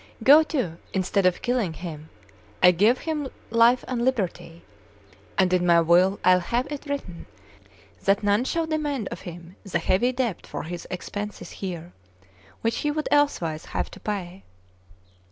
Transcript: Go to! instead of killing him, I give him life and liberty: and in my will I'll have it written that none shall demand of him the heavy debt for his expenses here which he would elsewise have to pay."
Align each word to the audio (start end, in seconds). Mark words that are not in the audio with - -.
Go 0.23 0.41
to! 0.41 0.79
instead 0.93 1.27
of 1.27 1.43
killing 1.43 1.73
him, 1.73 2.09
I 2.63 2.71
give 2.71 3.01
him 3.01 3.27
life 3.51 3.85
and 3.87 4.03
liberty: 4.03 4.63
and 5.37 5.53
in 5.53 5.63
my 5.63 5.79
will 5.81 6.19
I'll 6.23 6.39
have 6.39 6.65
it 6.71 6.87
written 6.87 7.27
that 8.05 8.23
none 8.23 8.43
shall 8.45 8.65
demand 8.65 9.09
of 9.09 9.21
him 9.21 9.57
the 9.63 9.77
heavy 9.77 10.11
debt 10.11 10.47
for 10.47 10.63
his 10.63 10.87
expenses 10.89 11.51
here 11.51 11.93
which 12.61 12.77
he 12.79 12.89
would 12.89 13.09
elsewise 13.11 13.65
have 13.65 13.91
to 13.91 13.99
pay." 13.99 14.41